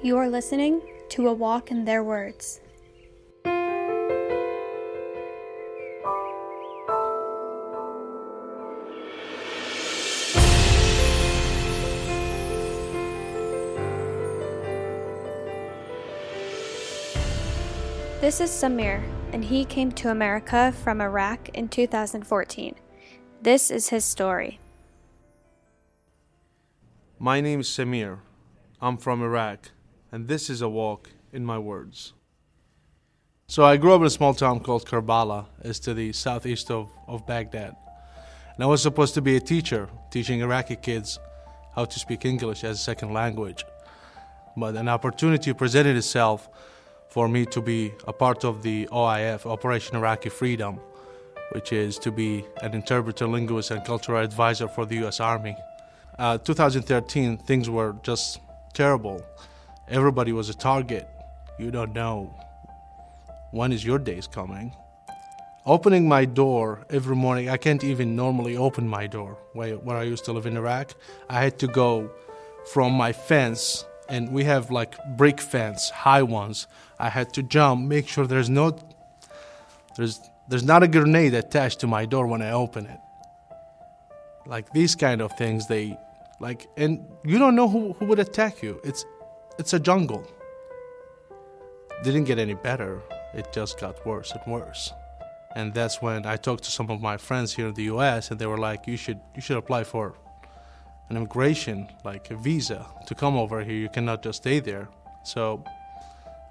You 0.00 0.16
are 0.16 0.28
listening 0.28 0.80
to 1.08 1.26
A 1.26 1.32
Walk 1.32 1.72
in 1.72 1.84
Their 1.84 2.04
Words. 2.04 2.60
This 18.20 18.40
is 18.40 18.50
Samir, 18.50 19.02
and 19.32 19.44
he 19.44 19.64
came 19.64 19.90
to 19.92 20.10
America 20.10 20.70
from 20.70 21.00
Iraq 21.00 21.48
in 21.48 21.68
2014. 21.68 22.76
This 23.42 23.68
is 23.68 23.88
his 23.88 24.04
story. 24.04 24.60
My 27.18 27.40
name 27.40 27.58
is 27.58 27.68
Samir. 27.68 28.20
I'm 28.80 28.96
from 28.96 29.24
Iraq, 29.24 29.72
and 30.12 30.28
this 30.28 30.50
is 30.50 30.62
a 30.62 30.68
walk 30.68 31.10
in 31.32 31.44
my 31.44 31.58
words. 31.58 32.12
So 33.46 33.64
I 33.64 33.76
grew 33.76 33.94
up 33.94 34.00
in 34.00 34.06
a 34.06 34.10
small 34.10 34.34
town 34.34 34.60
called 34.60 34.86
Karbala, 34.86 35.46
it's 35.62 35.78
to 35.80 35.94
the 35.94 36.12
southeast 36.12 36.70
of, 36.70 36.90
of 37.06 37.26
Baghdad. 37.26 37.74
And 38.54 38.64
I 38.64 38.66
was 38.66 38.82
supposed 38.82 39.14
to 39.14 39.22
be 39.22 39.36
a 39.36 39.40
teacher, 39.40 39.88
teaching 40.10 40.40
Iraqi 40.40 40.76
kids 40.76 41.18
how 41.74 41.84
to 41.84 41.98
speak 41.98 42.24
English 42.24 42.64
as 42.64 42.76
a 42.78 42.82
second 42.82 43.12
language. 43.12 43.64
But 44.56 44.74
an 44.74 44.88
opportunity 44.88 45.52
presented 45.52 45.96
itself 45.96 46.48
for 47.08 47.28
me 47.28 47.46
to 47.46 47.60
be 47.62 47.92
a 48.06 48.12
part 48.12 48.44
of 48.44 48.62
the 48.62 48.86
OIF, 48.92 49.46
Operation 49.46 49.96
Iraqi 49.96 50.28
Freedom, 50.28 50.80
which 51.52 51.72
is 51.72 51.98
to 52.00 52.10
be 52.10 52.44
an 52.62 52.74
interpreter, 52.74 53.26
linguist, 53.26 53.70
and 53.70 53.84
cultural 53.84 54.22
advisor 54.22 54.68
for 54.68 54.84
the 54.84 54.96
U.S. 54.96 55.20
Army. 55.20 55.56
Uh, 56.18 56.36
2013, 56.36 57.38
things 57.38 57.70
were 57.70 57.94
just 58.02 58.40
terrible. 58.74 59.22
Everybody 59.90 60.32
was 60.32 60.50
a 60.50 60.54
target. 60.54 61.08
You 61.58 61.70
don't 61.70 61.94
know 61.94 62.34
when 63.52 63.72
is 63.72 63.84
your 63.84 63.98
days 63.98 64.26
coming. 64.26 64.74
Opening 65.64 66.06
my 66.06 66.24
door 66.24 66.84
every 66.90 67.16
morning, 67.16 67.48
I 67.48 67.56
can't 67.56 67.82
even 67.82 68.14
normally 68.14 68.56
open 68.56 68.86
my 68.86 69.06
door 69.06 69.38
where, 69.54 69.76
where 69.76 69.96
I 69.96 70.02
used 70.02 70.24
to 70.26 70.32
live 70.32 70.46
in 70.46 70.56
Iraq. 70.56 70.94
I 71.30 71.42
had 71.42 71.58
to 71.60 71.66
go 71.66 72.10
from 72.72 72.92
my 72.92 73.12
fence 73.12 73.84
and 74.10 74.30
we 74.30 74.44
have 74.44 74.70
like 74.70 74.94
brick 75.16 75.40
fence, 75.40 75.90
high 75.90 76.22
ones. 76.22 76.66
I 76.98 77.08
had 77.08 77.32
to 77.34 77.42
jump, 77.42 77.86
make 77.86 78.08
sure 78.08 78.26
there's 78.26 78.50
no 78.50 78.78
there's 79.96 80.20
there's 80.48 80.64
not 80.64 80.82
a 80.82 80.88
grenade 80.88 81.34
attached 81.34 81.80
to 81.80 81.86
my 81.86 82.06
door 82.06 82.26
when 82.26 82.40
I 82.42 82.52
open 82.52 82.86
it. 82.86 83.00
Like 84.46 84.72
these 84.72 84.94
kind 84.94 85.20
of 85.20 85.36
things, 85.36 85.66
they 85.66 85.98
like, 86.40 86.68
and 86.76 87.04
you 87.24 87.38
don't 87.38 87.54
know 87.54 87.68
who, 87.68 87.92
who 87.94 88.06
would 88.06 88.18
attack 88.18 88.62
you. 88.62 88.80
It's 88.84 89.04
it's 89.58 89.72
a 89.72 89.80
jungle. 89.80 90.26
Didn't 92.04 92.24
get 92.24 92.38
any 92.38 92.54
better. 92.54 93.02
It 93.34 93.52
just 93.52 93.78
got 93.80 94.04
worse 94.06 94.32
and 94.32 94.52
worse. 94.52 94.92
And 95.56 95.74
that's 95.74 96.00
when 96.00 96.26
I 96.26 96.36
talked 96.36 96.64
to 96.64 96.70
some 96.70 96.90
of 96.90 97.00
my 97.00 97.16
friends 97.16 97.54
here 97.54 97.68
in 97.68 97.74
the 97.74 97.84
U.S. 97.84 98.30
and 98.30 98.38
they 98.38 98.46
were 98.46 98.58
like, 98.58 98.86
"You 98.86 98.96
should 98.96 99.20
you 99.34 99.42
should 99.42 99.56
apply 99.56 99.84
for 99.84 100.14
an 101.08 101.16
immigration, 101.16 101.88
like 102.04 102.30
a 102.30 102.36
visa, 102.36 102.86
to 103.06 103.14
come 103.14 103.36
over 103.36 103.64
here. 103.64 103.74
You 103.74 103.88
cannot 103.88 104.22
just 104.22 104.42
stay 104.42 104.60
there. 104.60 104.88
So 105.24 105.64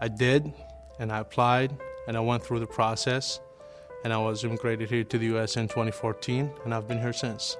I 0.00 0.08
did, 0.08 0.52
and 0.98 1.10
I 1.10 1.18
applied, 1.18 1.76
and 2.06 2.16
I 2.16 2.20
went 2.20 2.42
through 2.44 2.60
the 2.60 2.66
process, 2.66 3.40
and 4.04 4.12
I 4.12 4.18
was 4.18 4.44
immigrated 4.44 4.90
here 4.90 5.04
to 5.04 5.18
the 5.18 5.26
US 5.36 5.56
in 5.56 5.68
2014, 5.68 6.50
and 6.64 6.74
I've 6.74 6.86
been 6.86 7.00
here 7.00 7.12
since. 7.12 7.56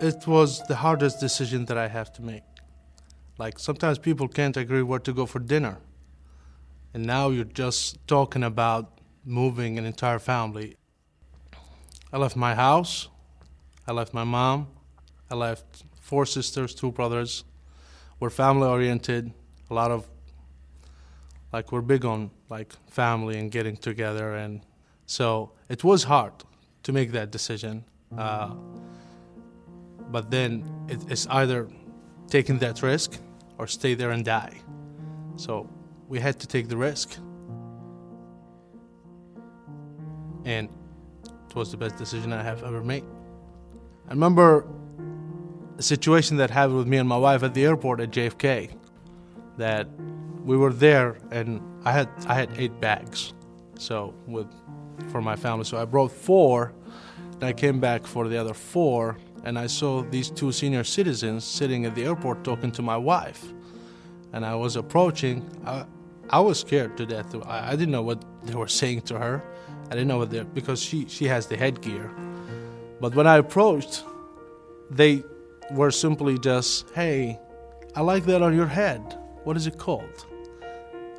It 0.00 0.26
was 0.26 0.62
the 0.66 0.76
hardest 0.76 1.20
decision 1.20 1.64
that 1.66 1.78
I 1.78 1.88
have 1.88 2.12
to 2.14 2.22
make. 2.22 2.51
Like 3.38 3.58
sometimes 3.58 3.98
people 3.98 4.28
can't 4.28 4.56
agree 4.56 4.82
where 4.82 4.98
to 5.00 5.12
go 5.12 5.26
for 5.26 5.38
dinner. 5.38 5.78
And 6.94 7.06
now 7.06 7.30
you're 7.30 7.44
just 7.44 8.06
talking 8.06 8.44
about 8.44 9.00
moving 9.24 9.78
an 9.78 9.86
entire 9.86 10.18
family. 10.18 10.76
I 12.12 12.18
left 12.18 12.36
my 12.36 12.54
house, 12.54 13.08
I 13.86 13.92
left 13.92 14.12
my 14.12 14.24
mom, 14.24 14.68
I 15.30 15.34
left 15.34 15.84
four 16.00 16.26
sisters, 16.26 16.74
two 16.74 16.92
brothers. 16.92 17.44
We're 18.20 18.30
family 18.30 18.68
oriented. 18.68 19.32
A 19.70 19.74
lot 19.74 19.90
of 19.90 20.06
like 21.52 21.72
we're 21.72 21.80
big 21.80 22.04
on 22.04 22.30
like 22.50 22.72
family 22.90 23.38
and 23.38 23.50
getting 23.50 23.76
together, 23.76 24.34
and 24.34 24.60
so 25.06 25.52
it 25.68 25.82
was 25.82 26.04
hard 26.04 26.32
to 26.82 26.92
make 26.92 27.12
that 27.12 27.30
decision. 27.30 27.84
Uh, 28.16 28.50
but 30.10 30.30
then 30.30 30.64
it, 30.88 31.00
it's 31.10 31.26
either 31.28 31.68
taking 32.28 32.58
that 32.58 32.82
risk 32.82 33.18
or 33.58 33.66
stay 33.66 33.94
there 33.94 34.10
and 34.10 34.24
die. 34.24 34.60
So 35.36 35.68
we 36.08 36.20
had 36.20 36.40
to 36.40 36.46
take 36.46 36.68
the 36.68 36.76
risk, 36.76 37.16
and 40.44 40.68
it 41.24 41.54
was 41.54 41.70
the 41.70 41.76
best 41.76 41.96
decision 41.96 42.32
I 42.32 42.42
have 42.42 42.62
ever 42.62 42.82
made. 42.82 43.04
I 44.08 44.10
remember 44.10 44.66
a 45.78 45.82
situation 45.82 46.36
that 46.38 46.50
happened 46.50 46.78
with 46.78 46.86
me 46.86 46.98
and 46.98 47.08
my 47.08 47.16
wife 47.16 47.42
at 47.42 47.54
the 47.54 47.64
airport 47.64 48.00
at 48.00 48.10
JFK. 48.10 48.70
That 49.58 49.86
we 50.44 50.56
were 50.56 50.72
there 50.72 51.18
and 51.30 51.60
I 51.84 51.92
had 51.92 52.08
I 52.26 52.34
had 52.34 52.50
eight 52.56 52.80
bags, 52.80 53.34
so 53.78 54.14
with 54.26 54.46
for 55.08 55.20
my 55.20 55.36
family. 55.36 55.64
So 55.64 55.76
I 55.78 55.84
brought 55.84 56.12
four, 56.12 56.72
and 57.32 57.44
I 57.44 57.52
came 57.52 57.80
back 57.80 58.06
for 58.06 58.28
the 58.28 58.38
other 58.38 58.54
four, 58.54 59.18
and 59.44 59.58
I 59.58 59.66
saw 59.66 60.02
these 60.02 60.30
two 60.30 60.52
senior 60.52 60.84
citizens 60.84 61.44
sitting 61.44 61.84
at 61.84 61.94
the 61.94 62.04
airport 62.04 62.44
talking 62.44 62.72
to 62.72 62.82
my 62.82 62.96
wife, 62.96 63.44
and 64.32 64.44
I 64.44 64.54
was 64.54 64.76
approaching. 64.76 65.48
I, 65.64 65.84
I 66.30 66.40
was 66.40 66.60
scared 66.60 66.96
to 66.96 67.06
death. 67.06 67.34
I, 67.46 67.68
I 67.68 67.70
didn't 67.72 67.90
know 67.90 68.02
what 68.02 68.24
they 68.44 68.54
were 68.54 68.68
saying 68.68 69.02
to 69.02 69.18
her. 69.18 69.42
I 69.86 69.90
didn't 69.90 70.08
know 70.08 70.18
what 70.18 70.30
they 70.30 70.42
because 70.42 70.80
she 70.80 71.06
she 71.08 71.26
has 71.26 71.46
the 71.46 71.56
headgear. 71.56 72.10
But 73.00 73.14
when 73.14 73.26
I 73.26 73.36
approached, 73.38 74.04
they 74.90 75.24
were 75.72 75.90
simply 75.90 76.38
just, 76.38 76.88
hey, 76.90 77.38
I 77.96 78.00
like 78.00 78.24
that 78.26 78.42
on 78.42 78.54
your 78.54 78.66
head. 78.66 79.18
What 79.44 79.56
is 79.56 79.66
it 79.66 79.76
called? 79.76 80.26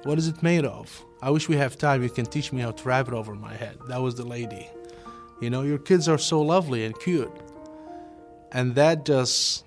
What 0.03 0.17
is 0.17 0.27
it 0.27 0.41
made 0.41 0.65
of? 0.65 1.03
I 1.21 1.29
wish 1.29 1.49
we 1.49 1.57
have 1.57 1.77
time. 1.77 2.01
You 2.03 2.09
can 2.09 2.25
teach 2.25 2.51
me 2.53 2.61
how 2.61 2.71
to 2.71 2.83
wrap 2.87 3.07
it 3.07 3.13
over 3.13 3.35
my 3.35 3.53
head. 3.53 3.77
That 3.87 4.01
was 4.01 4.15
the 4.15 4.25
lady. 4.25 4.69
You 5.41 5.49
know, 5.49 5.63
your 5.63 5.77
kids 5.77 6.07
are 6.07 6.17
so 6.17 6.41
lovely 6.41 6.85
and 6.85 6.97
cute. 6.99 7.31
And 8.53 8.75
that 8.75 9.03
just 9.03 9.65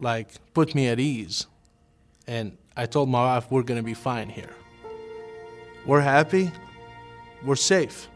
like 0.00 0.32
put 0.54 0.74
me 0.74 0.88
at 0.88 0.98
ease. 0.98 1.46
And 2.26 2.56
I 2.76 2.86
told 2.86 3.10
my 3.10 3.34
wife, 3.34 3.50
we're 3.50 3.62
to 3.78 3.84
be 3.84 3.94
fine 3.94 4.30
here. 4.30 4.50
We're 5.84 6.00
happy. 6.00 6.50
We're 7.44 7.56
safe. 7.56 8.08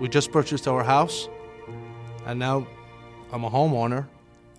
We 0.00 0.08
just 0.08 0.32
purchased 0.32 0.66
our 0.66 0.82
house. 0.82 1.28
And 2.26 2.38
now 2.38 2.66
I'm 3.32 3.44
a 3.44 3.50
homeowner, 3.50 4.06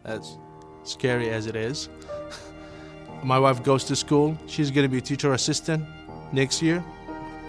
as 0.04 0.38
scary 0.84 1.30
as 1.30 1.48
it 1.48 1.56
is. 1.56 1.90
My 3.24 3.40
wife 3.40 3.64
goes 3.64 3.86
to 3.86 3.96
school. 3.96 4.38
She's 4.46 4.70
to 4.84 4.92
be 4.92 5.00
a 5.00 5.02
teacher 5.02 5.34
assistant 5.34 5.84
next 6.32 6.62
year. 6.62 6.84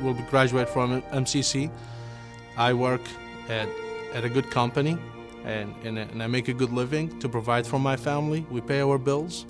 We'll 0.01 0.15
graduate 0.31 0.69
from 0.69 1.03
MCC. 1.03 1.71
I 2.57 2.73
work 2.73 3.03
at, 3.49 3.69
at 4.15 4.25
a 4.25 4.29
good 4.29 4.51
company 4.51 4.97
and, 5.47 5.75
and, 5.85 5.99
and 5.99 6.23
I 6.23 6.27
make 6.27 6.49
a 6.49 6.53
good 6.53 6.73
living 6.73 7.19
to 7.21 7.29
provide 7.29 7.67
for 7.67 7.79
my 7.79 7.97
family. 7.97 8.45
We 8.51 8.61
pay 8.61 8.81
our 8.81 8.99
bills. 8.99 9.47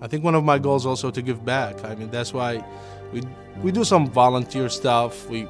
I 0.00 0.06
think 0.06 0.24
one 0.24 0.34
of 0.34 0.44
my 0.44 0.58
goals 0.58 0.86
also 0.86 1.10
to 1.10 1.20
give 1.20 1.44
back. 1.44 1.84
I 1.84 1.94
mean, 1.94 2.10
that's 2.10 2.32
why 2.32 2.64
we, 3.12 3.22
we 3.60 3.70
do 3.70 3.84
some 3.84 4.08
volunteer 4.08 4.68
stuff. 4.68 5.28
We, 5.28 5.46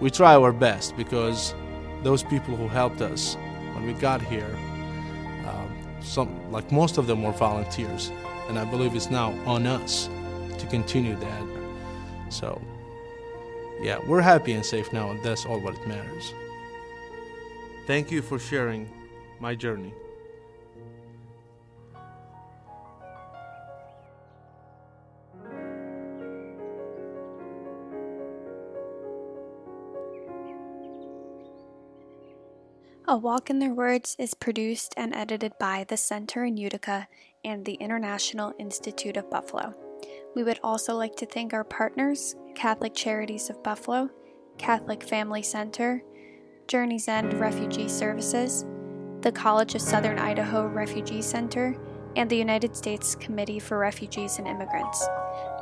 we 0.00 0.10
try 0.10 0.34
our 0.34 0.52
best 0.52 0.96
because 0.96 1.54
those 2.02 2.24
people 2.24 2.56
who 2.56 2.66
helped 2.66 3.00
us 3.00 3.36
when 3.74 3.86
we 3.86 3.92
got 3.94 4.20
here 4.20 4.58
um, 5.46 5.72
some 6.00 6.28
like 6.50 6.70
most 6.72 6.98
of 6.98 7.06
them 7.06 7.22
were 7.22 7.32
volunteers 7.32 8.10
and 8.48 8.58
i 8.58 8.64
believe 8.64 8.94
it's 8.94 9.10
now 9.10 9.30
on 9.46 9.66
us 9.66 10.08
to 10.58 10.66
continue 10.66 11.14
that 11.16 11.44
so 12.28 12.60
yeah 13.80 13.98
we're 14.06 14.20
happy 14.20 14.52
and 14.52 14.64
safe 14.64 14.92
now 14.92 15.10
and 15.10 15.22
that's 15.22 15.46
all 15.46 15.60
what 15.60 15.74
matters 15.86 16.34
thank 17.86 18.10
you 18.10 18.20
for 18.20 18.38
sharing 18.38 18.88
my 19.42 19.56
journey 19.56 19.92
A 33.08 33.16
Walk 33.16 33.50
in 33.50 33.58
Their 33.58 33.74
Words 33.74 34.14
is 34.18 34.32
produced 34.32 34.94
and 34.96 35.12
edited 35.12 35.52
by 35.58 35.84
the 35.88 35.96
Center 35.96 36.44
in 36.44 36.56
Utica 36.56 37.08
and 37.44 37.64
the 37.64 37.74
International 37.74 38.54
Institute 38.60 39.16
of 39.16 39.28
Buffalo. 39.28 39.74
We 40.36 40.44
would 40.44 40.60
also 40.62 40.94
like 40.94 41.16
to 41.16 41.26
thank 41.26 41.52
our 41.52 41.64
partners 41.64 42.36
Catholic 42.54 42.94
Charities 42.94 43.50
of 43.50 43.62
Buffalo, 43.64 44.08
Catholic 44.56 45.02
Family 45.02 45.42
Center, 45.42 46.02
Journey's 46.68 47.08
End 47.08 47.34
Refugee 47.34 47.88
Services, 47.88 48.64
the 49.22 49.32
College 49.32 49.74
of 49.74 49.80
Southern 49.80 50.18
Idaho 50.18 50.66
Refugee 50.66 51.22
Center, 51.22 51.76
and 52.16 52.28
the 52.28 52.36
United 52.36 52.76
States 52.76 53.14
Committee 53.14 53.58
for 53.58 53.78
Refugees 53.78 54.38
and 54.38 54.46
Immigrants. 54.46 55.06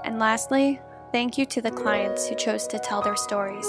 And 0.04 0.18
lastly, 0.18 0.80
thank 1.12 1.38
you 1.38 1.46
to 1.46 1.60
the 1.60 1.70
clients 1.70 2.26
who 2.26 2.34
chose 2.34 2.66
to 2.68 2.78
tell 2.78 3.02
their 3.02 3.16
stories. 3.16 3.66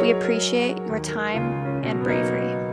We 0.00 0.10
appreciate 0.10 0.76
your 0.86 1.00
time 1.00 1.84
and 1.84 2.04
bravery. 2.04 2.65